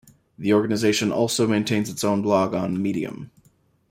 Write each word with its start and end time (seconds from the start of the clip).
The 0.39 0.51
organization 0.51 1.11
also 1.11 1.45
maintains 1.45 1.87
its 1.87 2.03
own 2.03 2.23
blog 2.23 2.55
on 2.55 2.81
Medium. 2.81 3.29